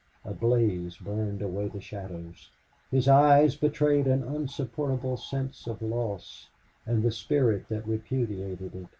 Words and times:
A 0.25 0.33
blaze 0.33 0.97
burned 0.97 1.43
away 1.43 1.67
the 1.67 1.79
shadows. 1.79 2.49
His 2.89 3.07
eyes 3.07 3.55
betrayed 3.55 4.07
an 4.07 4.23
unsupportable 4.23 5.15
sense 5.15 5.67
of 5.67 5.79
loss 5.79 6.49
and 6.87 7.03
the 7.03 7.11
spirit 7.11 7.69
that 7.69 7.87
repudiated 7.87 8.73
it. 8.73 8.87